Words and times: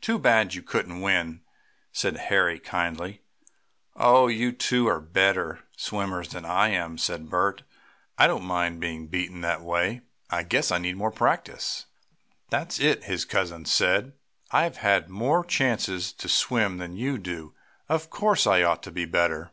"Too 0.00 0.16
bad 0.16 0.54
you 0.54 0.62
couldn't 0.62 1.00
win," 1.00 1.42
said 1.90 2.16
Harry 2.16 2.60
kindly. 2.60 3.22
"Oh, 3.96 4.28
you 4.28 4.52
two 4.52 4.86
are 4.86 5.00
better 5.00 5.64
swimmers 5.76 6.28
than 6.28 6.44
I 6.44 6.68
am," 6.68 6.96
said 6.96 7.28
Bert. 7.28 7.64
"I 8.16 8.28
don't 8.28 8.44
mind 8.44 8.78
being 8.80 9.08
beaten 9.08 9.40
that 9.40 9.60
way. 9.62 10.02
I 10.30 10.44
guess 10.44 10.70
I 10.70 10.78
need 10.78 10.96
more 10.98 11.10
practice." 11.10 11.86
"That's 12.50 12.78
it," 12.78 13.02
his 13.06 13.24
cousin 13.24 13.64
said. 13.64 14.12
"I 14.52 14.62
have 14.62 14.76
had 14.76 15.10
more 15.10 15.44
chances 15.44 16.12
to 16.12 16.28
swim 16.28 16.78
than 16.78 16.94
you 16.94 17.18
do, 17.18 17.56
so 17.88 17.94
of 17.96 18.08
course 18.08 18.46
I 18.46 18.62
ought 18.62 18.84
to 18.84 18.92
be 18.92 19.04
better." 19.04 19.50